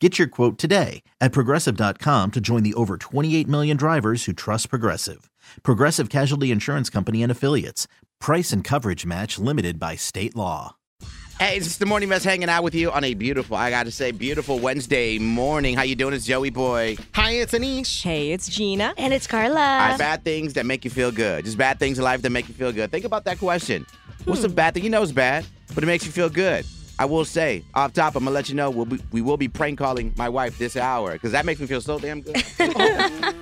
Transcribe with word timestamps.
Get 0.00 0.16
your 0.16 0.28
quote 0.28 0.58
today 0.58 1.02
at 1.20 1.32
progressive.com 1.32 2.30
to 2.30 2.40
join 2.40 2.62
the 2.62 2.74
over 2.74 2.96
28 2.96 3.48
million 3.48 3.76
drivers 3.76 4.26
who 4.26 4.32
trust 4.32 4.70
Progressive. 4.70 5.28
Progressive 5.64 6.08
Casualty 6.08 6.52
Insurance 6.52 6.88
Company 6.88 7.20
and 7.22 7.32
Affiliates. 7.32 7.88
Price 8.20 8.52
and 8.52 8.62
coverage 8.62 9.04
match 9.04 9.40
limited 9.40 9.80
by 9.80 9.96
state 9.96 10.36
law. 10.36 10.76
Hey, 11.40 11.56
it's 11.56 11.76
the 11.78 11.86
morning 11.86 12.08
mess 12.08 12.24
hanging 12.24 12.48
out 12.48 12.64
with 12.64 12.74
you 12.74 12.90
on 12.90 13.04
a 13.04 13.14
beautiful, 13.14 13.56
I 13.56 13.70
gotta 13.70 13.90
say, 13.90 14.10
beautiful 14.10 14.58
Wednesday 14.58 15.18
morning. 15.18 15.76
How 15.76 15.82
you 15.82 15.94
doing? 15.94 16.14
It's 16.14 16.26
Joey 16.26 16.50
Boy. 16.50 16.96
Hi, 17.14 17.32
it's 17.32 17.52
Anish. 17.52 18.02
Hey, 18.02 18.32
it's 18.32 18.48
Gina. 18.48 18.92
And 18.98 19.12
it's 19.12 19.32
All 19.32 19.38
right, 19.40 19.48
Carla. 19.48 19.98
bad 19.98 20.24
things 20.24 20.54
that 20.54 20.66
make 20.66 20.84
you 20.84 20.90
feel 20.90 21.12
good. 21.12 21.44
Just 21.44 21.58
bad 21.58 21.78
things 21.78 21.98
in 21.98 22.04
life 22.04 22.22
that 22.22 22.30
make 22.30 22.48
you 22.48 22.54
feel 22.54 22.72
good. 22.72 22.90
Think 22.90 23.04
about 23.04 23.24
that 23.24 23.38
question. 23.38 23.86
What's 24.24 24.42
the 24.42 24.48
hmm. 24.48 24.54
bad 24.54 24.74
thing? 24.74 24.84
You 24.84 24.90
know 24.90 25.02
it's 25.02 25.12
bad, 25.12 25.44
but 25.74 25.82
it 25.82 25.86
makes 25.86 26.04
you 26.04 26.12
feel 26.12 26.28
good. 26.28 26.66
I 26.98 27.04
will 27.04 27.24
say, 27.24 27.62
off 27.74 27.92
top, 27.92 28.16
I'm 28.16 28.24
gonna 28.24 28.34
let 28.34 28.48
you 28.48 28.56
know 28.56 28.70
we'll 28.70 28.86
be, 28.86 28.98
we 29.12 29.22
will 29.22 29.36
be 29.36 29.48
prank 29.48 29.78
calling 29.78 30.12
my 30.16 30.28
wife 30.28 30.58
this 30.58 30.76
hour 30.76 31.12
because 31.12 31.32
that 31.32 31.46
makes 31.46 31.60
me 31.60 31.66
feel 31.66 31.80
so 31.80 31.98
damn 31.98 32.22
good. 32.22 32.36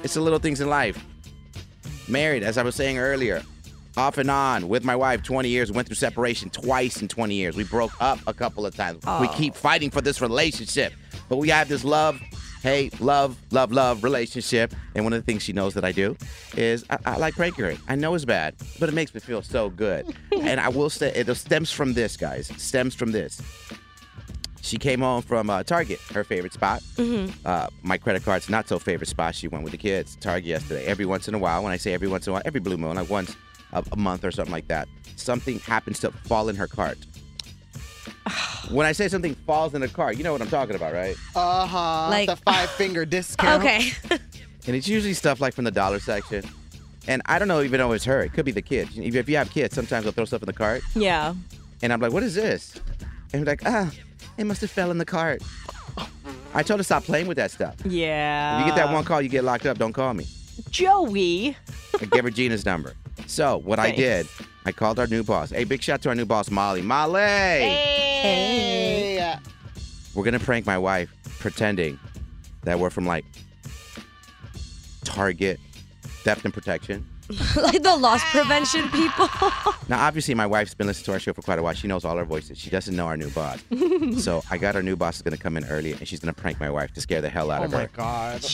it's 0.03 0.15
the 0.15 0.21
little 0.21 0.39
things 0.39 0.61
in 0.61 0.69
life. 0.69 1.03
Married, 2.07 2.43
as 2.43 2.59
I 2.59 2.63
was 2.63 2.75
saying 2.75 2.99
earlier, 2.99 3.43
off 3.97 4.19
and 4.19 4.31
on 4.31 4.69
with 4.69 4.85
my 4.85 4.95
wife 4.95 5.23
20 5.23 5.49
years 5.49 5.73
went 5.73 5.89
through 5.89 5.97
separation 5.97 6.51
twice 6.51 7.01
in 7.01 7.09
20 7.09 7.35
years 7.35 7.57
we 7.57 7.65
broke 7.65 7.93
up 8.01 8.19
a 8.27 8.35
couple 8.35 8.67
of 8.67 8.77
times 8.77 9.03
we 9.21 9.29
keep 9.29 9.55
fighting 9.55 9.91
for 9.91 10.03
this 10.03 10.21
relationship 10.21 10.93
but 11.31 11.39
we 11.39 11.49
have 11.49 11.67
this 11.69 11.83
love 11.83 12.21
hey 12.67 12.91
love 12.99 13.39
love 13.53 13.71
love 13.71 14.03
relationship 14.03 14.75
and 14.97 15.05
one 15.05 15.13
of 15.13 15.21
the 15.21 15.25
things 15.25 15.41
she 15.41 15.53
knows 15.53 15.73
that 15.73 15.85
i 15.85 15.93
do 15.93 16.17
is 16.57 16.85
i, 16.91 16.99
I 17.07 17.17
like 17.17 17.35
pranking 17.35 17.65
her 17.65 17.75
i 17.87 17.95
know 17.95 18.13
it's 18.17 18.25
bad 18.25 18.57
but 18.81 18.89
it 18.89 18.93
makes 18.93 19.15
me 19.15 19.21
feel 19.21 19.41
so 19.41 19.71
good 19.71 20.13
and 20.41 20.59
i 20.59 20.69
will 20.69 20.91
say 20.91 21.13
it 21.15 21.33
stems 21.37 21.71
from 21.71 21.95
this 21.95 22.17
guys 22.17 22.51
It 22.51 22.61
stems 22.61 22.93
from 22.97 23.13
this 23.13 23.41
she 24.63 24.79
came 24.79 24.99
home 24.99 25.23
from 25.23 25.49
uh, 25.49 25.63
Target, 25.63 26.01
her 26.13 26.25
favorite 26.25 26.53
spot. 26.53 26.83
Uh, 27.45 27.69
my 27.83 27.97
credit 27.99 28.25
card's 28.25 28.49
not 28.51 28.67
so 28.67 28.81
favorite 28.81 29.07
spot. 29.07 29.37
She 29.37 29.47
went 29.47 29.63
with 29.63 29.71
the 29.71 29.79
kids. 29.79 30.17
Target 30.17 30.45
yesterday. 30.45 30.85
Every 30.87 31.07
once 31.07 31.29
in 31.29 31.35
a 31.35 31.39
while, 31.39 31.63
when 31.63 31.71
I 31.71 31.77
say 31.77 31.95
every 31.95 32.09
once 32.09 32.27
in 32.27 32.33
a 32.33 32.35
while, 32.35 32.43
every 32.45 32.59
blue 32.59 32.77
moon, 32.77 32.97
like 32.97 33.09
once 33.09 33.37
a, 33.73 33.85
a 33.93 33.97
month 33.97 34.25
or 34.25 34.33
something 34.33 34.51
like 34.51 34.67
that, 34.67 34.89
something 35.15 35.61
happens 35.61 36.01
to 36.01 36.11
fall 36.11 36.49
in 36.49 36.57
her 36.57 36.67
cart. 36.67 36.99
When 38.71 38.87
I 38.87 38.93
say 38.93 39.09
something 39.09 39.35
falls 39.47 39.75
in 39.75 39.81
the 39.81 39.89
cart, 39.89 40.17
you 40.17 40.25
know 40.25 40.33
what 40.33 40.43
I'm 40.43 40.49
talking 40.49 40.75
about, 40.77 40.93
right? 40.93 41.17
Uh 41.35 41.67
huh. 41.67 42.09
Like- 42.11 42.29
the 42.29 42.37
five 42.37 42.71
finger 42.71 43.05
discount. 43.05 43.63
Okay. 43.65 43.91
And 44.69 44.75
it's 44.75 44.89
usually 44.89 45.15
stuff 45.15 45.41
like 45.41 45.55
from 45.55 45.63
the 45.63 45.71
dollar 45.71 46.01
section. 46.01 46.43
And 47.07 47.23
I 47.27 47.39
don't 47.39 47.47
know 47.47 47.63
even 47.63 47.79
know 47.79 47.93
it's 47.93 48.05
her. 48.05 48.21
It 48.23 48.33
could 48.33 48.45
be 48.45 48.51
the 48.51 48.63
kids. 48.63 48.99
If 48.99 49.15
if 49.15 49.29
you 49.29 49.37
have 49.37 49.49
kids, 49.49 49.77
sometimes 49.77 50.03
they'll 50.03 50.13
throw 50.13 50.25
stuff 50.25 50.43
in 50.43 50.47
the 50.47 50.53
cart. 50.53 50.83
yeah. 50.97 51.35
And 51.83 51.93
I'm 51.93 52.01
like, 52.01 52.11
what 52.11 52.25
is 52.25 52.35
this? 52.35 52.75
And 53.33 53.43
I'm 53.43 53.45
like, 53.45 53.63
ah, 53.65 53.93
it 54.37 54.43
must 54.45 54.61
have 54.63 54.71
fell 54.73 54.91
in 54.91 54.99
the 54.99 55.05
cart. 55.05 55.41
I 56.53 56.65
told 56.65 56.81
her 56.81 56.85
stop 56.85 57.05
playing 57.05 57.29
with 57.29 57.37
that 57.37 57.53
stuff. 57.53 57.77
Yeah. 57.85 58.59
If 58.61 58.67
you 58.67 58.73
get 58.73 58.77
that 58.85 58.93
one 58.93 59.05
call, 59.05 59.23
you 59.23 59.29
get 59.29 59.45
locked 59.45 59.67
up. 59.67 59.79
Don't 59.79 59.93
call 59.93 60.15
me. 60.15 60.27
Joey. 60.71 61.57
I 62.01 62.05
gave 62.07 62.25
her 62.25 62.31
Gina's 62.31 62.65
number. 62.67 62.95
So 63.29 63.59
what 63.59 63.79
I 63.79 63.93
did, 63.93 64.27
I 64.67 64.73
called 64.73 64.99
our 64.99 65.07
new 65.07 65.23
boss. 65.23 65.51
Hey, 65.51 65.63
big 65.65 65.81
shout 65.81 66.03
to 66.03 66.09
our 66.09 66.15
new 66.17 66.25
boss, 66.27 66.51
Molly. 66.51 66.83
Molly, 66.83 67.21
Hey. 68.21 69.37
we're 70.13 70.25
gonna 70.25 70.41
prank 70.41 70.67
my 70.67 70.77
wife, 70.77 71.09
pretending 71.39 71.99
that 72.65 72.79
we're 72.79 72.91
from 72.91 73.07
like 73.07 73.25
Target, 75.05 75.61
theft 76.25 76.45
and 76.45 76.53
protection. 76.53 77.07
like 77.57 77.81
the 77.83 77.97
loss 77.97 78.21
prevention 78.33 78.89
people. 78.91 79.29
Now, 79.89 80.05
obviously, 80.05 80.35
my 80.35 80.47
wife's 80.47 80.75
been 80.75 80.89
listening 80.89 81.05
to 81.05 81.13
our 81.13 81.21
show 81.21 81.33
for 81.33 81.43
quite 81.43 81.61
a 81.61 81.63
while. 81.63 81.73
She 81.73 81.87
knows 81.87 82.05
all 82.05 82.19
our 82.19 82.25
voices. 82.25 82.59
She 82.59 82.71
doesn't 82.71 82.97
know 82.97 83.07
our 83.07 83.17
new 83.17 83.31
boss. 83.31 83.63
so 84.19 84.43
I 84.51 84.59
got 84.59 84.75
our 84.75 84.83
new 84.83 84.97
boss 84.97 85.15
is 85.17 85.23
gonna 85.23 85.37
come 85.37 85.57
in 85.57 85.65
early, 85.67 85.93
and 85.93 86.09
she's 86.09 86.19
gonna 86.19 86.33
prank 86.33 86.59
my 86.59 86.69
wife 86.71 86.93
to 86.95 87.01
scare 87.01 87.21
the 87.21 87.29
hell 87.29 87.53
out 87.53 87.63
Oh 87.63 87.65
of 87.67 87.71
her. 87.71 87.77
Oh 87.77 87.81
my 87.83 87.85
her. 87.85 87.91
God. 88.41 88.45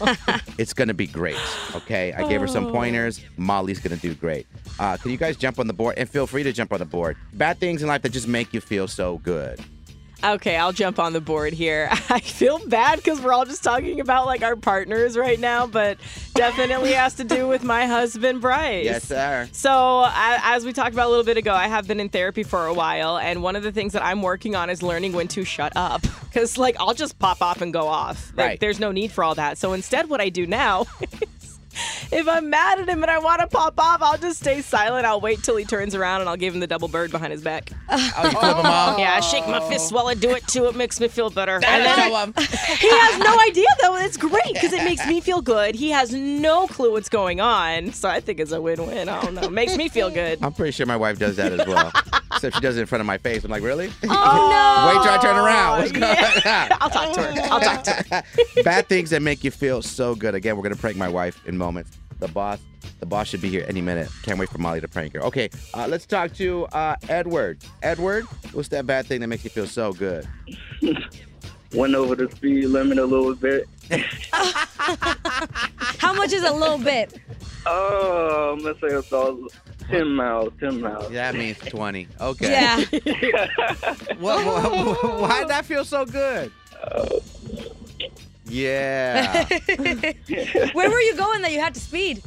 It's 0.58 0.74
gonna 0.74 0.94
be 0.94 1.06
great. 1.06 1.38
Okay, 1.74 2.12
I 2.12 2.28
gave 2.28 2.40
her 2.40 2.46
some 2.46 2.70
pointers. 2.70 3.20
Molly's 3.36 3.80
gonna 3.80 3.96
do 3.96 4.14
great. 4.14 4.46
Uh, 4.78 4.96
can 4.96 5.10
you 5.10 5.16
guys 5.16 5.36
jump 5.36 5.58
on 5.58 5.66
the 5.66 5.72
board 5.72 5.94
and 5.96 6.08
feel 6.08 6.26
free 6.26 6.42
to 6.42 6.52
jump 6.52 6.72
on 6.72 6.78
the 6.78 6.84
board? 6.84 7.16
Bad 7.32 7.58
things 7.58 7.82
in 7.82 7.88
life 7.88 8.02
that 8.02 8.10
just 8.10 8.28
make 8.28 8.52
you 8.52 8.60
feel 8.60 8.86
so 8.86 9.18
good. 9.18 9.58
Okay, 10.24 10.56
I'll 10.56 10.72
jump 10.72 10.98
on 11.00 11.12
the 11.12 11.20
board 11.20 11.52
here. 11.52 11.88
I 12.08 12.20
feel 12.20 12.60
bad 12.68 12.96
because 12.98 13.20
we're 13.20 13.32
all 13.32 13.44
just 13.44 13.64
talking 13.64 13.98
about 14.00 14.26
like 14.26 14.42
our 14.42 14.54
partners 14.54 15.16
right 15.16 15.38
now, 15.38 15.66
but 15.66 15.98
definitely 16.34 16.92
has 16.92 17.14
to 17.14 17.24
do 17.24 17.48
with 17.48 17.64
my 17.64 17.86
husband, 17.86 18.40
Bryce. 18.40 18.84
Yes, 18.84 19.04
sir. 19.04 19.48
So, 19.52 20.06
as 20.14 20.64
we 20.64 20.72
talked 20.72 20.92
about 20.92 21.08
a 21.08 21.10
little 21.10 21.24
bit 21.24 21.36
ago, 21.38 21.52
I 21.52 21.66
have 21.66 21.88
been 21.88 21.98
in 21.98 22.08
therapy 22.08 22.44
for 22.44 22.66
a 22.66 22.72
while, 22.74 23.18
and 23.18 23.42
one 23.42 23.56
of 23.56 23.64
the 23.64 23.72
things 23.72 23.94
that 23.94 24.04
I'm 24.04 24.22
working 24.22 24.54
on 24.54 24.70
is 24.70 24.80
learning 24.82 25.12
when 25.12 25.28
to 25.28 25.44
shut 25.44 25.72
up. 25.76 26.02
Because, 26.32 26.56
like, 26.56 26.76
I'll 26.80 26.94
just 26.94 27.18
pop 27.18 27.42
off 27.42 27.60
and 27.60 27.74
go 27.74 27.88
off. 27.88 28.32
Like, 28.34 28.46
Right. 28.46 28.60
there's 28.60 28.80
no 28.80 28.90
need 28.90 29.12
for 29.12 29.22
all 29.22 29.34
that. 29.34 29.58
So, 29.58 29.74
instead, 29.74 30.08
what 30.08 30.18
I 30.22 30.30
do 30.30 30.46
now 30.46 30.86
is 31.02 31.58
if 32.12 32.28
I'm 32.28 32.50
mad 32.50 32.78
at 32.80 32.88
him 32.88 33.02
and 33.02 33.10
I 33.10 33.18
want 33.18 33.40
to 33.40 33.46
pop 33.46 33.74
off, 33.78 34.02
I'll 34.02 34.18
just 34.18 34.40
stay 34.40 34.60
silent. 34.62 35.06
I'll 35.06 35.20
wait 35.20 35.42
till 35.42 35.56
he 35.56 35.64
turns 35.64 35.94
around 35.94 36.20
and 36.20 36.28
I'll 36.30 36.36
give 36.36 36.54
him 36.54 36.60
the 36.60 36.66
double 36.66 36.88
bird 36.88 37.10
behind 37.10 37.32
his 37.32 37.42
back. 37.42 37.70
Oh, 37.94 38.24
you 38.24 38.30
flip 38.30 38.56
them 38.56 38.66
off? 38.66 38.98
Yeah, 38.98 39.14
I 39.14 39.20
shake 39.20 39.46
my 39.46 39.60
fists 39.68 39.90
while 39.92 40.06
I 40.06 40.14
do 40.14 40.30
it 40.30 40.46
too. 40.46 40.66
It 40.66 40.74
makes 40.76 41.00
me 41.00 41.08
feel 41.08 41.30
better. 41.30 41.56
And 41.56 41.64
And 41.64 41.84
then- 41.84 41.96
show 42.10 42.16
'em. 42.16 42.32
Um, 42.36 42.44
he 42.78 42.88
has 42.90 43.18
no 43.18 43.38
idea 43.40 43.66
though. 43.80 43.96
It's 43.96 44.16
great 44.16 44.52
because 44.52 44.72
it 44.72 44.84
makes 44.84 45.06
me 45.06 45.20
feel 45.20 45.40
good. 45.40 45.74
He 45.74 45.90
has 45.90 46.12
no 46.12 46.66
clue 46.66 46.92
what's 46.92 47.08
going 47.08 47.40
on, 47.40 47.92
so 47.92 48.08
I 48.08 48.20
think 48.20 48.38
it's 48.40 48.52
a 48.52 48.60
win-win. 48.60 49.08
I 49.08 49.22
don't 49.22 49.34
know. 49.34 49.48
Makes 49.50 49.76
me 49.76 49.88
feel 49.88 50.10
good. 50.10 50.38
I'm 50.42 50.52
pretty 50.52 50.72
sure 50.72 50.84
my 50.86 50.96
wife 50.96 51.18
does 51.18 51.36
that 51.36 51.52
as 51.52 51.66
well. 51.66 51.92
Except 52.32 52.54
she 52.56 52.60
does 52.60 52.76
it 52.76 52.80
in 52.80 52.86
front 52.86 53.00
of 53.00 53.06
my 53.06 53.18
face. 53.18 53.44
I'm 53.44 53.50
like, 53.50 53.62
really? 53.62 53.90
Oh 54.04 54.08
no! 54.08 54.98
Wait 54.98 55.04
till 55.04 55.12
I 55.12 55.18
turn 55.22 55.36
around. 55.36 55.78
What's 55.80 55.92
going 55.92 56.02
yeah. 56.44 56.68
on? 56.70 56.78
I'll 56.80 56.90
talk 56.90 57.14
to 57.14 57.22
her. 57.22 57.42
I'll 57.52 57.60
talk 57.60 57.82
to 57.84 57.92
her. 57.92 58.62
Bad 58.62 58.88
things 58.88 59.10
that 59.10 59.22
make 59.22 59.42
you 59.44 59.50
feel 59.50 59.80
so 59.82 60.14
good. 60.14 60.34
Again, 60.34 60.56
we're 60.56 60.62
gonna 60.62 60.76
prank 60.76 60.96
my 60.96 61.08
wife 61.08 61.40
in 61.46 61.56
moments. 61.56 61.98
The 62.22 62.28
boss, 62.28 62.60
the 63.00 63.06
boss 63.06 63.26
should 63.26 63.40
be 63.40 63.48
here 63.48 63.64
any 63.66 63.80
minute. 63.80 64.08
Can't 64.22 64.38
wait 64.38 64.48
for 64.48 64.58
Molly 64.58 64.80
to 64.80 64.86
prank 64.86 65.12
her. 65.14 65.20
Okay, 65.24 65.50
uh, 65.74 65.88
let's 65.88 66.06
talk 66.06 66.32
to 66.34 66.66
uh, 66.66 66.94
Edward. 67.08 67.58
Edward, 67.82 68.26
what's 68.52 68.68
that 68.68 68.86
bad 68.86 69.06
thing 69.06 69.20
that 69.22 69.26
makes 69.26 69.42
you 69.42 69.50
feel 69.50 69.66
so 69.66 69.92
good? 69.92 70.28
went 71.74 71.96
over 71.96 72.14
the 72.14 72.30
speed 72.30 72.66
limit 72.66 72.98
a 72.98 73.04
little 73.04 73.34
bit. 73.34 73.66
How 75.98 76.12
much 76.12 76.32
is 76.32 76.44
a 76.44 76.52
little 76.52 76.78
bit? 76.78 77.20
Oh, 77.66 78.52
I'm 78.52 78.62
gonna 78.62 78.78
say 78.78 78.94
about 78.94 79.52
ten 79.88 80.06
miles. 80.14 80.52
Ten 80.60 80.80
miles. 80.80 81.10
Yeah, 81.10 81.32
that 81.32 81.36
means 81.36 81.58
20. 81.58 82.06
Okay. 82.20 82.52
Yeah. 82.52 82.76
What, 84.20 84.46
what, 84.46 85.20
why 85.22 85.40
did 85.40 85.48
that 85.48 85.64
feel 85.64 85.84
so 85.84 86.06
good? 86.06 86.52
Yeah. 88.52 89.44
Where 90.74 90.90
were 90.90 91.00
you 91.00 91.16
going 91.16 91.42
that 91.42 91.52
you 91.52 91.60
had 91.60 91.74
to 91.74 91.80
speed? 91.80 92.22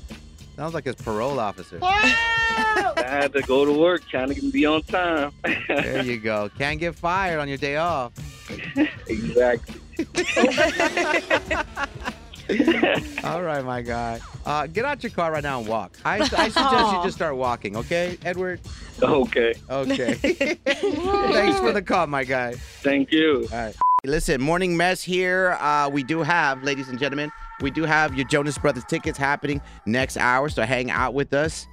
Sounds 0.56 0.74
like 0.74 0.86
his 0.86 0.95
parole 0.95 1.39
officer. 1.39 1.80
I 1.81 2.94
had 2.98 3.33
to 3.33 3.42
go 3.42 3.66
to 3.66 3.72
work 3.72 4.07
trying 4.07 4.33
to 4.33 4.51
be 4.51 4.66
on 4.66 4.81
time. 4.83 5.31
There 5.68 6.04
you 6.04 6.18
go. 6.18 6.50
Can't 6.57 6.80
get 6.80 6.95
fired 6.95 7.39
on 7.39 7.48
your 7.48 7.57
day 7.57 7.75
off. 7.75 8.13
exactly. 9.07 9.81
All 13.24 13.42
right, 13.42 13.66
my 13.66 13.81
guy. 13.81 14.19
Uh, 14.45 14.68
get 14.68 14.86
out 14.86 15.04
your 15.04 15.12
car 15.12 15.31
right 15.31 15.44
now 15.44 15.60
and 15.60 15.68
walk. 15.68 15.98
I, 16.06 16.19
I 16.19 16.50
suggest 16.50 16.94
you 16.94 16.98
just 17.04 17.16
start 17.16 17.36
walking, 17.36 17.75
okay, 17.77 18.18
Edward? 18.24 18.62
Okay. 19.01 19.56
Okay. 19.69 20.13
Thanks 20.13 21.60
for 21.60 21.72
the 21.72 21.83
call, 21.86 22.07
my 22.07 22.24
guy. 22.24 22.54
Thank 22.81 23.12
you. 23.12 23.48
All 23.51 23.57
right. 23.57 23.75
Listen, 24.07 24.42
morning 24.42 24.78
mess 24.78 25.02
here. 25.02 25.54
Uh, 25.60 25.90
we 25.90 26.04
do 26.04 26.22
have, 26.22 26.63
ladies 26.63 26.90
and 26.90 27.00
gentlemen, 27.00 27.31
we 27.62 27.72
do 27.72 27.84
have 27.84 28.13
your 28.16 28.28
Jonas 28.28 28.57
Brothers 28.57 28.86
tickets 28.86 29.18
happening 29.18 29.62
next 29.86 30.18
hour, 30.18 30.48
so 30.50 30.63
hang 30.63 30.92
out 30.92 31.13
with 31.13 31.34
us. 31.34 31.68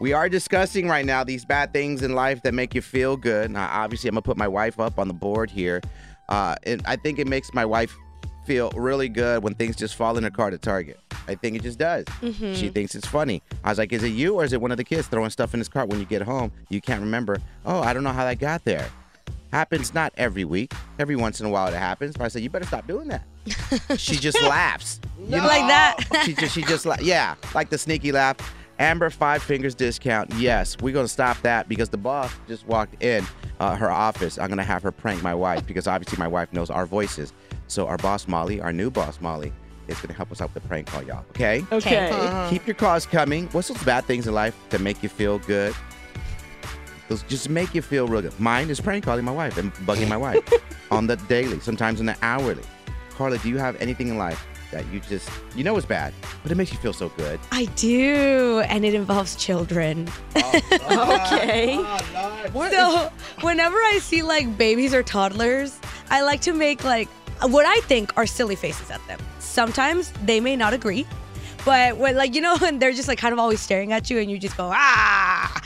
We 0.00 0.12
are 0.12 0.28
discussing 0.28 0.88
right 0.88 1.06
now 1.06 1.24
these 1.24 1.44
bad 1.44 1.72
things 1.72 2.02
in 2.02 2.14
life 2.14 2.42
that 2.42 2.54
make 2.54 2.74
you 2.74 2.82
feel 2.82 3.16
good. 3.16 3.50
Now, 3.50 3.68
obviously, 3.72 4.08
I'm 4.08 4.14
gonna 4.14 4.22
put 4.22 4.36
my 4.36 4.48
wife 4.48 4.80
up 4.80 4.98
on 4.98 5.08
the 5.08 5.14
board 5.14 5.50
here, 5.50 5.80
uh, 6.28 6.56
and 6.64 6.82
I 6.84 6.96
think 6.96 7.18
it 7.18 7.26
makes 7.26 7.54
my 7.54 7.64
wife 7.64 7.96
feel 8.44 8.70
really 8.74 9.08
good 9.08 9.42
when 9.42 9.54
things 9.54 9.76
just 9.76 9.94
fall 9.94 10.18
in 10.18 10.24
her 10.24 10.30
cart 10.30 10.52
at 10.52 10.62
Target. 10.62 10.98
I 11.28 11.36
think 11.36 11.56
it 11.56 11.62
just 11.62 11.78
does. 11.78 12.04
Mm-hmm. 12.20 12.54
She 12.54 12.68
thinks 12.68 12.94
it's 12.96 13.06
funny. 13.06 13.42
I 13.62 13.70
was 13.70 13.78
like, 13.78 13.92
"Is 13.92 14.02
it 14.02 14.08
you 14.08 14.34
or 14.34 14.44
is 14.44 14.52
it 14.52 14.60
one 14.60 14.72
of 14.72 14.76
the 14.76 14.84
kids 14.84 15.06
throwing 15.06 15.30
stuff 15.30 15.54
in 15.54 15.60
his 15.60 15.68
cart 15.68 15.88
when 15.88 16.00
you 16.00 16.04
get 16.04 16.22
home? 16.22 16.50
You 16.68 16.80
can't 16.80 17.00
remember. 17.00 17.38
Oh, 17.64 17.80
I 17.80 17.92
don't 17.92 18.02
know 18.02 18.12
how 18.12 18.24
that 18.24 18.40
got 18.40 18.64
there. 18.64 18.88
Happens 19.52 19.92
not 19.92 20.14
every 20.16 20.44
week. 20.44 20.72
Every 20.98 21.14
once 21.14 21.38
in 21.40 21.46
a 21.46 21.50
while 21.50 21.68
it 21.68 21.74
happens. 21.74 22.16
But 22.16 22.24
I 22.24 22.28
said, 22.28 22.42
you 22.42 22.48
better 22.48 22.64
stop 22.64 22.86
doing 22.86 23.08
that. 23.08 23.24
she 23.98 24.16
just 24.16 24.40
laughs. 24.42 25.00
You 25.18 25.36
know? 25.36 25.46
Like 25.46 25.68
that. 25.68 26.22
she 26.24 26.32
just 26.32 26.54
she 26.54 26.62
just 26.62 26.86
la- 26.86 26.96
yeah, 27.00 27.34
like 27.54 27.68
the 27.68 27.78
sneaky 27.78 28.12
laugh. 28.12 28.36
Amber 28.78 29.10
five 29.10 29.42
fingers 29.42 29.74
discount. 29.74 30.32
Yes, 30.34 30.76
we're 30.80 30.94
gonna 30.94 31.06
stop 31.06 31.40
that 31.42 31.68
because 31.68 31.90
the 31.90 31.98
boss 31.98 32.32
just 32.48 32.66
walked 32.66 33.02
in 33.02 33.24
uh, 33.60 33.76
her 33.76 33.90
office. 33.90 34.38
I'm 34.38 34.48
gonna 34.48 34.64
have 34.64 34.82
her 34.82 34.90
prank 34.90 35.22
my 35.22 35.34
wife 35.34 35.66
because 35.66 35.86
obviously 35.86 36.18
my 36.18 36.26
wife 36.28 36.52
knows 36.52 36.70
our 36.70 36.86
voices. 36.86 37.32
So 37.68 37.86
our 37.86 37.98
boss 37.98 38.26
Molly, 38.26 38.60
our 38.60 38.72
new 38.72 38.90
boss 38.90 39.20
Molly, 39.20 39.52
is 39.86 40.00
gonna 40.00 40.14
help 40.14 40.32
us 40.32 40.40
out 40.40 40.52
with 40.54 40.62
the 40.62 40.68
prank 40.68 40.86
call, 40.86 41.02
y'all. 41.02 41.24
Okay. 41.30 41.64
Okay. 41.70 42.08
Uh-huh. 42.10 42.48
Keep 42.50 42.66
your 42.66 42.74
calls 42.74 43.04
coming. 43.06 43.48
What's 43.48 43.68
those 43.68 43.82
bad 43.84 44.06
things 44.06 44.26
in 44.26 44.34
life 44.34 44.56
that 44.70 44.80
make 44.80 45.02
you 45.02 45.08
feel 45.10 45.38
good? 45.40 45.74
Those 47.12 47.22
just 47.24 47.50
make 47.50 47.74
you 47.74 47.82
feel 47.82 48.08
real 48.08 48.22
good. 48.22 48.40
Mine 48.40 48.70
is 48.70 48.80
prank 48.80 49.04
calling 49.04 49.22
my 49.22 49.32
wife 49.32 49.58
and 49.58 49.70
bugging 49.86 50.08
my 50.08 50.16
wife 50.16 50.42
on 50.90 51.06
the 51.06 51.16
daily, 51.16 51.60
sometimes 51.60 52.00
on 52.00 52.06
the 52.06 52.16
hourly. 52.22 52.62
Carla, 53.10 53.36
do 53.36 53.50
you 53.50 53.58
have 53.58 53.76
anything 53.82 54.08
in 54.08 54.16
life 54.16 54.42
that 54.70 54.86
you 54.86 54.98
just 55.00 55.28
you 55.54 55.62
know 55.62 55.76
is 55.76 55.84
bad, 55.84 56.14
but 56.42 56.50
it 56.50 56.54
makes 56.54 56.72
you 56.72 56.78
feel 56.78 56.94
so 56.94 57.10
good? 57.10 57.38
I 57.50 57.66
do, 57.76 58.62
and 58.66 58.86
it 58.86 58.94
involves 58.94 59.36
children. 59.36 60.08
Okay. 60.84 61.76
So 62.54 63.10
whenever 63.42 63.76
I 63.76 63.98
see 64.02 64.22
like 64.22 64.56
babies 64.56 64.94
or 64.94 65.02
toddlers, 65.02 65.78
I 66.10 66.22
like 66.22 66.40
to 66.42 66.52
make 66.54 66.82
like 66.82 67.08
what 67.42 67.66
I 67.66 67.80
think 67.80 68.16
are 68.16 68.26
silly 68.26 68.56
faces 68.56 68.90
at 68.90 69.06
them. 69.06 69.18
Sometimes 69.38 70.12
they 70.24 70.40
may 70.40 70.56
not 70.56 70.72
agree, 70.72 71.06
but 71.64 71.98
when 71.98 72.16
like 72.16 72.34
you 72.34 72.40
know 72.40 72.56
when 72.56 72.78
they're 72.78 72.92
just 72.92 73.08
like 73.08 73.18
kind 73.18 73.34
of 73.34 73.38
always 73.38 73.60
staring 73.60 73.92
at 73.92 74.08
you 74.08 74.18
and 74.18 74.30
you 74.30 74.38
just 74.38 74.56
go 74.56 74.70
ah. 74.72 75.62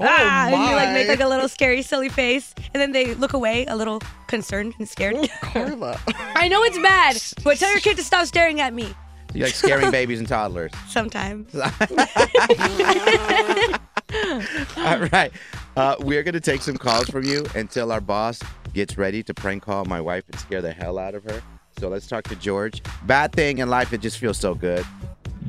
Ah, 0.00 0.48
and 0.48 0.70
you 0.70 0.76
like 0.76 0.92
make 0.92 1.08
like 1.08 1.20
a 1.20 1.28
little 1.28 1.48
scary, 1.48 1.82
silly 1.82 2.08
face, 2.08 2.54
and 2.72 2.80
then 2.80 2.92
they 2.92 3.14
look 3.14 3.32
away, 3.32 3.66
a 3.66 3.76
little 3.76 4.00
concerned 4.26 4.74
and 4.78 4.88
scared. 4.88 5.16
Carla. 5.40 6.00
I 6.34 6.48
know 6.48 6.62
it's 6.62 6.78
bad, 6.78 7.20
but 7.44 7.58
tell 7.58 7.70
your 7.70 7.80
kid 7.80 7.96
to 7.96 8.04
stop 8.04 8.26
staring 8.26 8.60
at 8.60 8.72
me. 8.72 8.94
You 9.34 9.44
like 9.44 9.54
scaring 9.54 9.90
babies 9.92 10.18
and 10.18 10.28
toddlers. 10.28 10.72
Sometimes. 10.88 11.54
All 11.54 11.62
right. 15.12 15.30
Uh, 15.76 15.94
we're 16.00 16.22
going 16.22 16.34
to 16.34 16.40
take 16.40 16.62
some 16.62 16.76
calls 16.76 17.08
from 17.08 17.24
you 17.24 17.46
until 17.54 17.92
our 17.92 18.00
boss 18.00 18.40
gets 18.74 18.98
ready 18.98 19.22
to 19.22 19.32
prank 19.32 19.62
call 19.62 19.84
my 19.84 20.00
wife 20.00 20.24
and 20.30 20.38
scare 20.40 20.60
the 20.60 20.72
hell 20.72 20.98
out 20.98 21.14
of 21.14 21.22
her. 21.24 21.42
So 21.78 21.88
let's 21.88 22.06
talk 22.08 22.24
to 22.24 22.36
George. 22.36 22.82
Bad 23.06 23.32
thing 23.32 23.58
in 23.58 23.70
life, 23.70 23.92
it 23.92 24.00
just 24.00 24.18
feels 24.18 24.36
so 24.36 24.54
good. 24.54 24.84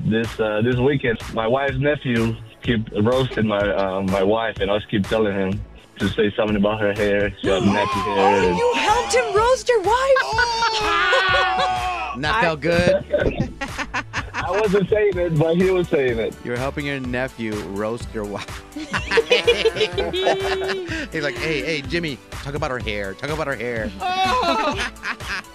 this 0.06 0.40
uh, 0.40 0.62
this 0.64 0.78
weekend, 0.78 1.18
my 1.34 1.48
wife's 1.48 1.78
nephew 1.78 2.36
keep 2.62 2.88
roasting 3.02 3.48
my 3.48 3.60
uh, 3.60 4.02
my 4.02 4.24
wife, 4.24 4.58
and 4.60 4.70
I 4.72 4.78
just 4.78 4.90
keep 4.90 5.08
telling 5.08 5.34
him 5.34 5.62
to 6.00 6.08
say 6.10 6.34
something 6.36 6.56
about 6.58 6.80
her 6.82 6.94
hair. 6.94 7.32
She 7.42 7.48
had 7.48 7.64
nappy 7.64 8.16
hair. 8.16 8.50
and- 8.50 8.58
You 8.58 8.74
helped 8.76 9.14
him 9.14 9.34
roast 9.36 9.70
your 9.70 9.82
wife. 9.82 10.18
And 12.16 12.24
that 12.26 12.42
felt 12.42 12.60
good. 12.62 13.06
I 14.34 14.50
wasn't 14.60 14.90
saying 14.90 15.18
it, 15.18 15.38
but 15.38 15.56
he 15.56 15.70
was 15.70 15.88
saying 15.88 16.18
it. 16.18 16.36
You're 16.44 16.58
helping 16.58 16.86
your 16.86 17.00
nephew 17.00 17.54
roast 17.70 18.08
your 18.14 18.26
wife. 18.26 18.64
He's 18.76 18.92
like, 21.24 21.36
hey, 21.38 21.62
hey, 21.62 21.82
Jimmy, 21.82 22.18
talk 22.32 22.56
about 22.56 22.72
her 22.72 22.80
hair. 22.80 23.14
Talk 23.14 23.30
about 23.30 23.48
her 23.48 23.56
hair. 23.56 23.90
Oh. 24.02 24.76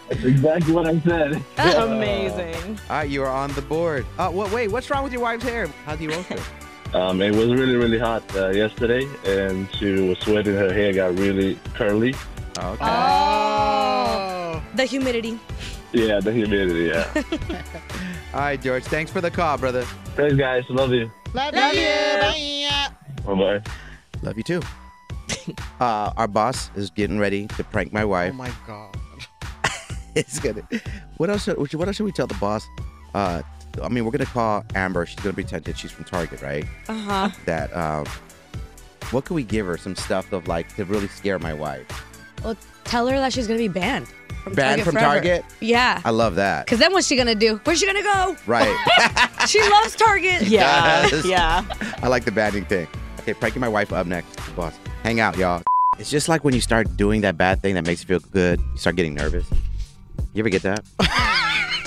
That's 0.08 0.22
exactly 0.24 0.72
what 0.72 0.86
I 0.86 1.00
said. 1.00 1.42
Amazing. 1.58 2.78
All 2.88 2.96
right, 2.98 3.10
you 3.10 3.22
are 3.24 3.30
on 3.30 3.52
the 3.54 3.62
board. 3.62 4.06
Uh, 4.18 4.30
what, 4.30 4.52
wait, 4.52 4.68
what's 4.68 4.88
wrong 4.88 5.02
with 5.02 5.12
your 5.12 5.22
wife's 5.22 5.42
hair? 5.44 5.66
How 5.84 5.96
do 5.96 6.04
you 6.04 6.10
roast 6.10 6.28
her? 6.28 6.38
Um, 6.94 7.20
it 7.20 7.34
was 7.34 7.48
really 7.52 7.76
really 7.76 7.98
hot 7.98 8.22
uh, 8.36 8.48
yesterday, 8.50 9.06
and 9.24 9.68
she 9.74 9.92
was 9.92 10.18
sweating. 10.18 10.54
Her 10.54 10.72
hair 10.72 10.92
got 10.92 11.18
really 11.18 11.58
curly. 11.74 12.14
Okay. 12.58 12.78
Oh. 12.80 14.62
The 14.74 14.84
humidity. 14.84 15.38
Yeah, 15.92 16.20
the 16.20 16.32
humidity. 16.32 16.84
Yeah. 16.84 17.10
All 18.34 18.40
right, 18.40 18.60
George, 18.60 18.84
thanks 18.84 19.10
for 19.10 19.20
the 19.20 19.30
call, 19.30 19.56
brother. 19.58 19.82
Thanks, 20.14 20.36
guys. 20.36 20.64
Love 20.68 20.92
you. 20.92 21.10
Love, 21.32 21.54
you. 21.54 21.86
Bye. 22.20 22.88
Bye 23.24 23.34
bye. 23.34 23.62
Love 24.22 24.36
you 24.36 24.42
too. 24.42 24.60
uh, 25.80 26.12
our 26.16 26.28
boss 26.28 26.70
is 26.76 26.90
getting 26.90 27.18
ready 27.18 27.46
to 27.48 27.64
prank 27.64 27.92
my 27.92 28.04
wife. 28.04 28.32
Oh 28.32 28.36
my 28.36 28.50
god. 28.66 28.96
it's 30.14 30.38
gonna. 30.38 30.66
What 31.16 31.30
else? 31.30 31.44
Should, 31.44 31.56
what 31.58 31.88
else 31.88 31.96
should 31.96 32.04
we 32.04 32.12
tell 32.12 32.26
the 32.26 32.34
boss? 32.34 32.66
Uh, 33.14 33.42
I 33.82 33.88
mean, 33.88 34.04
we're 34.04 34.10
gonna 34.10 34.26
call 34.26 34.64
Amber. 34.74 35.06
She's 35.06 35.20
gonna 35.20 35.34
pretend 35.34 35.64
that 35.64 35.78
she's 35.78 35.90
from 35.92 36.04
Target, 36.04 36.42
right? 36.42 36.64
Uh 36.88 36.92
Uh-huh. 36.92 37.30
That. 37.46 37.74
Um, 37.76 38.06
what 39.10 39.24
can 39.24 39.36
we 39.36 39.44
give 39.44 39.66
her? 39.66 39.76
Some 39.76 39.94
stuff 39.94 40.32
of 40.32 40.48
like 40.48 40.74
to 40.76 40.84
really 40.84 41.08
scare 41.08 41.38
my 41.38 41.54
wife. 41.54 41.86
Well, 42.42 42.56
tell 42.84 43.06
her 43.06 43.16
that 43.18 43.32
she's 43.32 43.46
gonna 43.46 43.58
be 43.58 43.68
banned. 43.68 44.08
From 44.42 44.54
Banned 44.54 44.82
Target 44.82 44.84
from 44.84 44.92
forever. 44.94 45.14
Target. 45.14 45.44
Yeah. 45.60 46.00
I 46.04 46.10
love 46.10 46.36
that. 46.36 46.66
Cause 46.68 46.78
then 46.78 46.92
what's 46.92 47.06
she 47.06 47.16
gonna 47.16 47.34
do? 47.34 47.60
Where's 47.64 47.80
she 47.80 47.86
gonna 47.86 48.02
go? 48.02 48.36
Right. 48.46 49.22
She 49.46 49.60
loves 49.70 49.94
Target. 49.94 50.42
Yeah. 50.42 51.08
does. 51.08 51.24
Yeah. 51.24 51.64
I 52.02 52.08
like 52.08 52.24
the 52.24 52.32
banding 52.32 52.64
thing. 52.64 52.88
Okay, 53.20 53.32
pranking 53.32 53.60
my 53.60 53.68
wife 53.68 53.92
up 53.92 54.06
next. 54.08 54.34
Boss, 54.56 54.76
hang 55.04 55.20
out, 55.20 55.36
y'all. 55.36 55.62
It's 56.00 56.10
just 56.10 56.28
like 56.28 56.42
when 56.42 56.52
you 56.52 56.60
start 56.60 56.96
doing 56.96 57.20
that 57.20 57.36
bad 57.38 57.62
thing 57.62 57.74
that 57.74 57.86
makes 57.86 58.00
you 58.02 58.06
feel 58.08 58.18
good. 58.32 58.58
You 58.72 58.78
start 58.78 58.96
getting 58.96 59.14
nervous. 59.14 59.46
You 60.34 60.40
ever 60.40 60.48
get 60.48 60.62
that? 60.62 60.84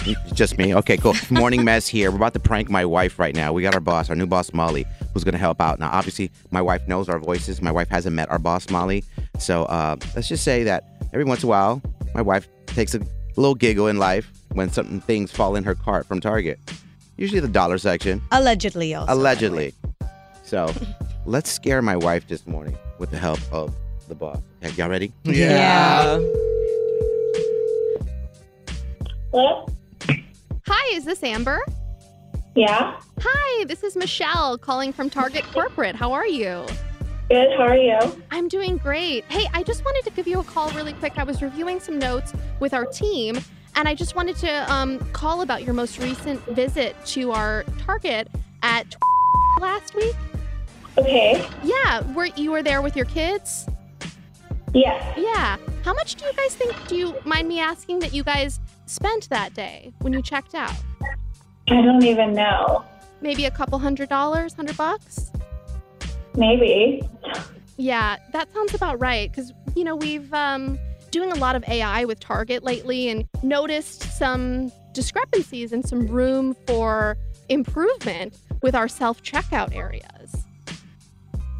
It's 0.05 0.31
just 0.31 0.57
me. 0.57 0.73
Okay, 0.75 0.97
cool. 0.97 1.13
Morning 1.29 1.63
mess 1.63 1.87
here. 1.87 2.09
We're 2.11 2.17
about 2.17 2.33
to 2.33 2.39
prank 2.39 2.69
my 2.69 2.85
wife 2.85 3.19
right 3.19 3.35
now. 3.35 3.51
We 3.53 3.61
got 3.61 3.73
our 3.73 3.79
boss, 3.79 4.09
our 4.09 4.15
new 4.15 4.25
boss 4.25 4.53
Molly, 4.53 4.85
who's 5.13 5.23
gonna 5.23 5.37
help 5.37 5.61
out. 5.61 5.79
Now, 5.79 5.89
obviously, 5.91 6.31
my 6.51 6.61
wife 6.61 6.87
knows 6.87 7.09
our 7.09 7.19
voices. 7.19 7.61
My 7.61 7.71
wife 7.71 7.89
hasn't 7.89 8.15
met 8.15 8.29
our 8.29 8.39
boss 8.39 8.69
Molly, 8.69 9.03
so 9.37 9.63
uh, 9.65 9.97
let's 10.15 10.27
just 10.27 10.43
say 10.43 10.63
that 10.63 10.83
every 11.13 11.25
once 11.25 11.43
in 11.43 11.47
a 11.47 11.49
while, 11.49 11.81
my 12.15 12.21
wife 12.21 12.47
takes 12.67 12.95
a 12.95 13.01
little 13.35 13.55
giggle 13.55 13.87
in 13.87 13.97
life 13.97 14.31
when 14.53 14.71
certain 14.71 15.01
things 15.01 15.31
fall 15.31 15.55
in 15.55 15.63
her 15.63 15.75
cart 15.75 16.05
from 16.05 16.19
Target. 16.19 16.59
Usually 17.17 17.39
the 17.41 17.47
dollar 17.47 17.77
section. 17.77 18.21
Allegedly, 18.31 18.93
also. 18.93 19.13
Allegedly. 19.13 19.73
So 20.43 20.73
let's 21.25 21.51
scare 21.51 21.81
my 21.81 21.95
wife 21.97 22.27
this 22.27 22.47
morning 22.47 22.77
with 22.97 23.11
the 23.11 23.17
help 23.17 23.39
of 23.51 23.75
the 24.07 24.15
boss. 24.15 24.39
Okay, 24.63 24.73
y'all 24.75 24.89
ready? 24.89 25.11
Yeah. 25.23 26.19
Hello? 29.31 29.67
Hi, 30.71 30.95
is 30.95 31.03
this 31.03 31.23
Amber? 31.23 31.59
Yeah. 32.53 32.99
Hi, 33.21 33.65
this 33.65 33.83
is 33.83 33.95
Michelle 33.95 34.55
calling 34.55 34.93
from 34.93 35.09
Target 35.09 35.43
Corporate. 35.45 35.95
How 35.95 36.11
are 36.11 36.27
you? 36.27 36.63
Good. 37.27 37.57
How 37.57 37.63
are 37.63 37.75
you? 37.75 37.97
I'm 38.29 38.47
doing 38.47 38.77
great. 38.77 39.25
Hey, 39.29 39.47
I 39.55 39.63
just 39.63 39.83
wanted 39.83 40.07
to 40.07 40.15
give 40.15 40.27
you 40.27 40.39
a 40.39 40.43
call 40.43 40.69
really 40.73 40.93
quick. 40.93 41.17
I 41.17 41.23
was 41.23 41.41
reviewing 41.41 41.79
some 41.79 41.97
notes 41.97 42.33
with 42.59 42.75
our 42.75 42.85
team, 42.85 43.39
and 43.73 43.87
I 43.87 43.95
just 43.95 44.15
wanted 44.15 44.35
to 44.37 44.71
um, 44.71 44.99
call 45.11 45.41
about 45.41 45.63
your 45.63 45.73
most 45.73 45.97
recent 45.97 46.39
visit 46.49 46.95
to 47.07 47.31
our 47.31 47.63
Target 47.79 48.27
at 48.61 48.95
last 49.59 49.95
week. 49.95 50.15
Okay. 50.99 51.49
Yeah, 51.63 52.01
were 52.13 52.25
you 52.25 52.51
were 52.51 52.61
there 52.61 52.83
with 52.83 52.95
your 52.95 53.05
kids? 53.05 53.65
Yes. 54.75 55.17
Yeah. 55.17 55.57
How 55.83 55.95
much 55.95 56.13
do 56.13 56.25
you 56.25 56.33
guys 56.33 56.53
think? 56.53 56.87
Do 56.87 56.95
you 56.95 57.15
mind 57.25 57.47
me 57.47 57.59
asking 57.59 58.01
that 58.01 58.13
you 58.13 58.23
guys 58.23 58.59
spent 58.89 59.29
that 59.29 59.53
day 59.53 59.93
when 59.99 60.13
you 60.13 60.21
checked 60.21 60.55
out? 60.55 60.73
I 61.69 61.81
don't 61.81 62.03
even 62.03 62.33
know. 62.33 62.83
Maybe 63.21 63.45
a 63.45 63.51
couple 63.51 63.77
hundred 63.79 64.09
dollars, 64.09 64.53
hundred 64.53 64.77
bucks. 64.77 65.31
Maybe. 66.35 67.03
Yeah, 67.77 68.17
that 68.33 68.51
sounds 68.53 68.73
about 68.73 68.99
right. 68.99 69.31
Because 69.31 69.53
you 69.75 69.83
know 69.83 69.95
we've 69.95 70.33
um, 70.33 70.79
doing 71.11 71.31
a 71.31 71.35
lot 71.35 71.55
of 71.55 71.63
AI 71.67 72.05
with 72.05 72.19
Target 72.19 72.63
lately, 72.63 73.09
and 73.09 73.27
noticed 73.43 74.03
some 74.17 74.71
discrepancies 74.93 75.71
and 75.71 75.87
some 75.87 76.07
room 76.07 76.55
for 76.65 77.17
improvement 77.49 78.37
with 78.61 78.75
our 78.75 78.87
self 78.87 79.21
checkout 79.21 79.75
areas. 79.75 80.45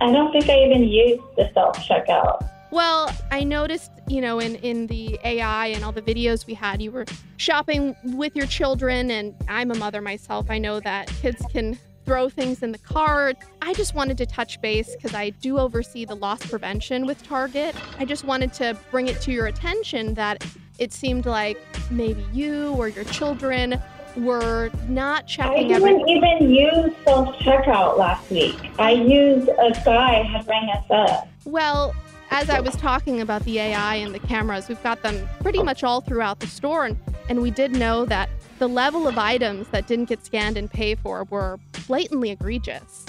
I 0.02 0.12
don't 0.12 0.32
think 0.32 0.50
I 0.50 0.64
even 0.64 0.84
used 0.84 1.22
the 1.36 1.52
self 1.54 1.78
checkout. 1.78 2.50
Well, 2.72 3.12
I 3.32 3.44
noticed, 3.44 3.92
you 4.08 4.22
know, 4.22 4.40
in, 4.40 4.56
in 4.56 4.88
the 4.88 5.20
AI 5.24 5.68
and 5.68 5.84
all 5.84 5.92
the 5.92 6.04
videos 6.04 6.46
we 6.46 6.54
had, 6.54 6.82
you 6.82 6.92
were 6.92 7.06
shopping 7.38 7.96
with 8.04 8.36
your 8.36 8.46
children, 8.46 9.10
and 9.10 9.36
I'm 9.48 9.72
a 9.72 9.76
mother 9.76 10.02
myself. 10.02 10.48
I 10.50 10.60
know 10.60 10.80
that 10.82 11.08
kids 11.22 11.44
can 11.52 11.80
throw 12.06 12.30
things 12.30 12.62
in 12.62 12.72
the 12.72 12.78
cart. 12.78 13.38
I 13.62 13.74
just 13.74 13.96
wanted 13.96 14.18
to 14.20 14.26
touch 14.26 14.62
base 14.62 14.96
because 14.96 15.14
I 15.14 15.32
do 15.32 15.58
oversee 15.58 16.06
the 16.06 16.16
loss 16.16 16.46
prevention 16.46 17.06
with 17.06 17.24
Target. 17.24 17.76
I 17.98 18.06
just 18.06 18.24
wanted 18.24 18.54
to 18.54 18.78
bring 18.92 19.08
it 19.08 19.20
to 19.22 19.32
your 19.32 19.48
attention 19.48 20.14
that 20.16 20.46
it 20.78 20.94
seemed 20.94 21.26
like 21.26 21.60
maybe 21.92 22.24
you 22.32 22.74
or 22.74 22.88
your 22.88 23.04
children 23.06 23.82
were 24.16 24.72
not 24.88 25.28
checking. 25.28 25.74
I 25.74 25.80
didn't 25.80 26.08
even 26.10 26.52
use 26.52 26.92
self 27.04 27.36
checkout 27.38 27.98
last 27.98 28.30
week. 28.32 28.58
I 28.80 28.92
used 28.92 29.50
a 29.50 29.72
guy 29.86 30.24
had 30.24 30.48
rang 30.48 30.70
us 30.70 30.86
up. 30.90 31.28
Well, 31.46 31.94
as 32.32 32.50
I 32.50 32.60
was 32.60 32.76
talking 32.76 33.22
about 33.22 33.44
the 33.44 33.60
AI 33.60 33.96
and 33.96 34.14
the 34.14 34.20
cameras, 34.20 34.70
we've 34.70 34.82
got 34.84 35.02
them 35.02 35.28
pretty 35.42 35.64
much 35.64 35.84
all 35.84 36.02
throughout 36.02 36.40
the 36.40 36.48
store, 36.48 36.86
and, 36.86 36.98
and 37.28 37.42
we 37.42 37.52
did 37.52 37.72
know 37.72 38.06
that 38.06 38.30
the 38.60 38.68
level 38.68 39.08
of 39.08 39.18
items 39.18 39.68
that 39.70 39.88
didn't 39.88 40.06
get 40.06 40.24
scanned 40.26 40.58
and 40.58 40.70
paid 40.70 41.00
for 41.00 41.24
were 41.26 41.60
blatantly 41.88 42.30
egregious. 42.30 43.06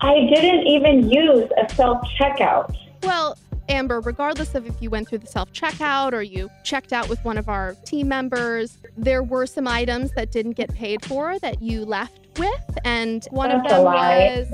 I 0.00 0.14
didn't 0.34 0.66
even 0.66 1.10
use 1.10 1.48
a 1.56 1.72
self 1.74 2.06
checkout. 2.18 2.74
Well, 3.02 3.38
Amber, 3.68 4.00
regardless 4.00 4.54
of 4.54 4.66
if 4.66 4.80
you 4.80 4.90
went 4.90 5.08
through 5.08 5.18
the 5.18 5.26
self 5.26 5.52
checkout 5.52 6.12
or 6.12 6.22
you 6.22 6.50
checked 6.64 6.92
out 6.92 7.08
with 7.08 7.22
one 7.24 7.38
of 7.38 7.48
our 7.48 7.74
team 7.86 8.08
members, 8.08 8.78
there 8.96 9.22
were 9.22 9.46
some 9.46 9.66
items 9.66 10.12
that 10.12 10.30
didn't 10.30 10.52
get 10.52 10.72
paid 10.74 11.04
for 11.04 11.38
that 11.38 11.62
you 11.62 11.84
left 11.84 12.23
with, 12.38 12.78
and 12.84 13.26
one 13.30 13.50
of 13.50 13.62
That's 13.62 13.72
a 13.72 13.76
them 13.76 13.84
was 13.84 14.48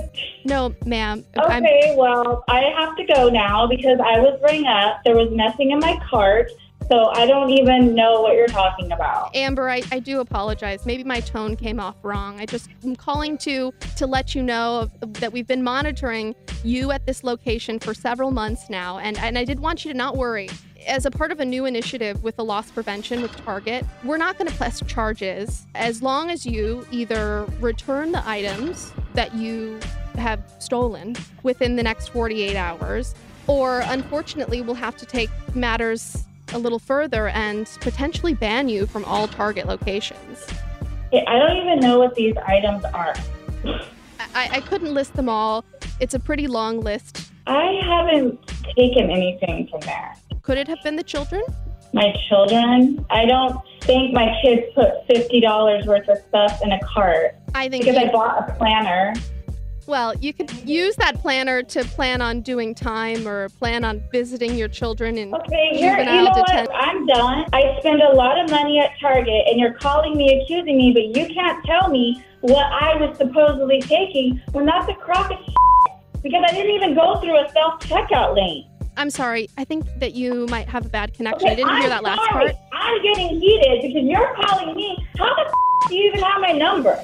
no, 0.44 0.74
ma'am. 0.84 1.24
I'm- 1.38 1.64
Okay, 1.64 1.94
well, 1.96 2.44
I 2.48 2.60
have 2.78 2.96
to 2.96 3.04
go 3.04 3.28
now 3.28 3.66
because 3.66 3.98
I 4.00 4.18
was 4.20 4.38
rang 4.42 4.66
up. 4.66 5.00
There 5.04 5.16
was 5.16 5.30
nothing 5.32 5.70
in 5.70 5.78
my 5.78 5.98
cart, 6.08 6.50
so 6.88 7.10
I 7.10 7.26
don't 7.26 7.50
even 7.50 7.94
know 7.94 8.20
what 8.20 8.34
you're 8.34 8.46
talking 8.46 8.92
about. 8.92 9.34
Amber, 9.36 9.68
I, 9.68 9.82
I 9.92 9.98
do 10.00 10.20
apologize. 10.20 10.86
Maybe 10.86 11.04
my 11.04 11.20
tone 11.20 11.56
came 11.56 11.78
off 11.78 11.96
wrong. 12.02 12.40
I 12.40 12.46
just 12.46 12.68
am 12.84 12.96
calling 12.96 13.38
to 13.38 13.72
to 13.96 14.06
let 14.06 14.34
you 14.34 14.42
know 14.42 14.90
that 15.02 15.32
we've 15.32 15.46
been 15.46 15.62
monitoring 15.62 16.34
you 16.64 16.90
at 16.90 17.06
this 17.06 17.22
location 17.24 17.78
for 17.78 17.94
several 17.94 18.30
months 18.30 18.68
now, 18.68 18.98
and, 18.98 19.18
and 19.18 19.38
I 19.38 19.44
did 19.44 19.60
want 19.60 19.84
you 19.84 19.92
to 19.92 19.96
not 19.96 20.16
worry. 20.16 20.48
As 20.86 21.04
a 21.04 21.10
part 21.10 21.30
of 21.30 21.40
a 21.40 21.44
new 21.44 21.66
initiative 21.66 22.22
with 22.22 22.36
the 22.36 22.44
loss 22.44 22.70
prevention 22.70 23.20
with 23.22 23.36
Target, 23.44 23.84
we're 24.02 24.16
not 24.16 24.38
going 24.38 24.50
to 24.50 24.56
press 24.56 24.82
charges 24.86 25.66
as 25.74 26.02
long 26.02 26.30
as 26.30 26.46
you 26.46 26.86
either 26.90 27.44
return 27.60 28.12
the 28.12 28.26
items 28.26 28.92
that 29.14 29.34
you 29.34 29.78
have 30.14 30.40
stolen 30.58 31.16
within 31.42 31.76
the 31.76 31.82
next 31.82 32.08
48 32.08 32.56
hours, 32.56 33.14
or 33.46 33.80
unfortunately, 33.86 34.62
we'll 34.62 34.74
have 34.74 34.96
to 34.96 35.06
take 35.06 35.30
matters 35.54 36.24
a 36.52 36.58
little 36.58 36.78
further 36.78 37.28
and 37.28 37.66
potentially 37.80 38.34
ban 38.34 38.68
you 38.68 38.86
from 38.86 39.04
all 39.04 39.28
Target 39.28 39.66
locations. 39.66 40.46
I 41.12 41.38
don't 41.38 41.56
even 41.56 41.80
know 41.80 41.98
what 41.98 42.14
these 42.14 42.36
items 42.46 42.84
are. 42.84 43.14
I, 44.34 44.48
I 44.52 44.60
couldn't 44.60 44.94
list 44.94 45.14
them 45.14 45.28
all. 45.28 45.64
It's 45.98 46.14
a 46.14 46.20
pretty 46.20 46.46
long 46.46 46.80
list. 46.80 47.30
I 47.46 47.80
haven't 47.82 48.46
taken 48.76 49.10
anything 49.10 49.68
from 49.68 49.80
there. 49.80 50.14
Could 50.50 50.58
it 50.58 50.66
have 50.66 50.82
been 50.82 50.96
the 50.96 51.04
children? 51.04 51.42
My 51.92 52.12
children, 52.28 53.06
I 53.08 53.24
don't 53.24 53.56
think 53.82 54.12
my 54.12 54.36
kids 54.42 54.62
put 54.74 55.06
$50 55.08 55.86
worth 55.86 56.08
of 56.08 56.18
stuff 56.28 56.60
in 56.64 56.72
a 56.72 56.80
cart 56.80 57.36
I 57.54 57.68
think 57.68 57.84
because 57.84 58.00
you- 58.02 58.08
I 58.08 58.10
bought 58.10 58.48
a 58.50 58.52
planner. 58.54 59.14
Well, 59.86 60.12
you 60.16 60.32
could 60.32 60.50
use 60.68 60.96
that 60.96 61.20
planner 61.20 61.62
to 61.62 61.84
plan 61.84 62.20
on 62.20 62.40
doing 62.40 62.74
time 62.74 63.28
or 63.28 63.48
plan 63.60 63.84
on 63.84 64.02
visiting 64.10 64.56
your 64.56 64.66
children 64.66 65.16
in 65.18 65.32
Okay, 65.32 65.68
here, 65.74 65.96
you 66.00 66.04
know 66.04 66.32
detention. 66.34 66.66
what? 66.66 66.74
I'm 66.74 67.06
done. 67.06 67.44
I 67.52 67.76
spend 67.78 68.02
a 68.02 68.12
lot 68.16 68.36
of 68.40 68.50
money 68.50 68.80
at 68.80 68.90
Target, 69.00 69.46
and 69.46 69.60
you're 69.60 69.74
calling 69.74 70.16
me, 70.16 70.42
accusing 70.42 70.76
me, 70.76 70.90
but 70.92 71.16
you 71.16 71.32
can't 71.32 71.64
tell 71.64 71.88
me 71.90 72.20
what 72.40 72.66
I 72.66 72.96
was 72.96 73.16
supposedly 73.16 73.80
taking 73.82 74.40
when 74.50 74.66
that's 74.66 74.88
a 74.88 74.94
crock 74.94 75.30
of 75.30 75.38
because 76.24 76.42
I 76.44 76.52
didn't 76.52 76.72
even 76.72 76.94
go 76.96 77.20
through 77.20 77.38
a 77.38 77.48
self 77.52 77.78
checkout 77.78 78.34
lane. 78.34 78.66
I'm 78.96 79.10
sorry. 79.10 79.48
I 79.56 79.64
think 79.64 79.86
that 79.98 80.14
you 80.14 80.46
might 80.48 80.68
have 80.68 80.86
a 80.86 80.88
bad 80.88 81.14
connection. 81.14 81.48
I 81.48 81.54
didn't 81.54 81.74
hear 81.76 81.84
I'm 81.84 81.88
that 81.90 82.02
last 82.02 82.18
sorry. 82.30 82.46
part. 82.52 82.56
I'm 82.72 83.02
getting 83.02 83.40
heated 83.40 83.82
because 83.82 84.02
you're 84.04 84.34
calling 84.36 84.76
me. 84.76 85.06
How 85.18 85.34
the 85.34 85.46
f- 85.46 85.54
do 85.88 85.94
you 85.94 86.08
even 86.08 86.20
have 86.20 86.40
my 86.40 86.52
number? 86.52 87.02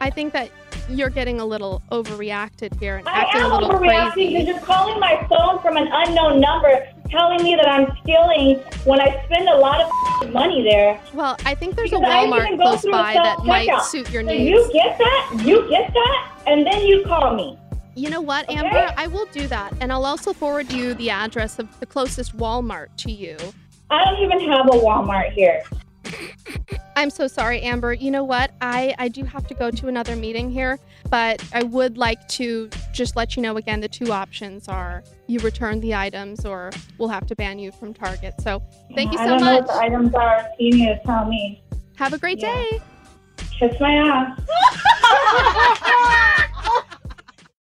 I 0.00 0.10
think 0.10 0.32
that 0.34 0.50
you're 0.90 1.08
getting 1.08 1.40
a 1.40 1.46
little 1.46 1.80
overreacted 1.90 2.78
here 2.78 2.98
and 2.98 3.08
I 3.08 3.20
acting 3.20 3.40
am 3.40 3.52
a 3.52 3.54
little 3.54 3.70
overreacting 3.70 4.12
crazy. 4.12 4.32
because 4.34 4.46
you're 4.48 4.60
calling 4.60 5.00
my 5.00 5.26
phone 5.30 5.60
from 5.62 5.78
an 5.78 5.88
unknown 5.90 6.40
number, 6.42 6.86
telling 7.08 7.42
me 7.42 7.54
that 7.56 7.66
I'm 7.66 7.86
stealing 8.02 8.58
when 8.84 9.00
I 9.00 9.24
spend 9.24 9.48
a 9.48 9.56
lot 9.56 9.80
of 9.80 10.30
money 10.30 10.62
there. 10.62 11.00
Well, 11.14 11.36
I 11.46 11.54
think 11.54 11.76
there's 11.76 11.92
a 11.92 11.98
Because 12.00 12.12
I 12.12 12.26
Walmart 12.26 12.56
close 12.60 12.84
by 12.84 13.14
that 13.14 13.44
might 13.46 13.80
suit 13.84 14.10
your 14.10 14.22
So 14.24 14.28
needs. 14.28 14.50
you 14.50 14.70
get 14.74 14.98
that? 14.98 15.40
You 15.42 15.66
get 15.70 15.90
that? 15.94 16.30
And 16.46 16.66
then 16.66 16.82
you 16.84 17.02
call 17.06 17.34
me. 17.34 17.58
You 17.96 18.10
know 18.10 18.20
what, 18.20 18.48
Okay. 18.48 18.58
Amber? 18.58 18.92
I 18.96 19.06
will 19.06 19.26
do 19.26 19.46
that. 19.48 19.72
And 19.80 19.92
I'll 19.92 20.04
also 20.06 20.32
forward 20.32 20.72
you 20.72 20.94
the 20.94 21.10
address 21.10 21.58
of 21.58 21.68
the 21.80 21.86
closest 21.86 22.36
Walmart 22.36 22.88
to 22.98 23.10
you. 23.12 23.36
I 23.90 24.04
don't 24.04 24.20
even 24.22 24.40
have 24.50 24.66
a 24.66 24.70
Walmart 24.78 25.32
here. 25.32 25.62
I'm 26.96 27.10
so 27.10 27.26
sorry, 27.26 27.60
Amber. 27.62 27.92
You 27.92 28.10
know 28.10 28.24
what? 28.24 28.52
I, 28.60 28.94
I 28.98 29.08
do 29.08 29.24
have 29.24 29.46
to 29.48 29.54
go 29.54 29.70
to 29.70 29.88
another 29.88 30.16
meeting 30.16 30.50
here, 30.50 30.78
but 31.10 31.42
I 31.54 31.62
would 31.62 31.96
like 31.98 32.26
to 32.28 32.68
just 32.92 33.16
let 33.16 33.36
you 33.36 33.42
know 33.42 33.56
again 33.56 33.80
the 33.80 33.88
two 33.88 34.12
options 34.12 34.68
are 34.68 35.02
you 35.26 35.38
return 35.40 35.80
the 35.80 35.94
items 35.94 36.44
or 36.44 36.70
we'll 36.98 37.08
have 37.08 37.26
to 37.28 37.34
ban 37.36 37.58
you 37.58 37.72
from 37.72 37.94
Target. 37.94 38.34
So 38.40 38.62
thank 38.94 39.12
you 39.12 39.18
so 39.18 39.24
I 39.24 39.26
don't 39.26 39.40
know 39.40 39.52
much. 39.60 39.66
what 39.66 39.74
the 39.74 39.80
items 39.82 40.14
are. 40.14 40.46
You 40.58 40.70
need 40.72 40.86
to 40.86 41.00
tell 41.04 41.24
me. 41.26 41.62
Have 41.96 42.12
a 42.12 42.18
great 42.18 42.38
Yeah. 42.40 42.54
day. 42.54 42.80
Kiss 43.58 43.80
my 43.80 43.94
ass. 43.94 44.40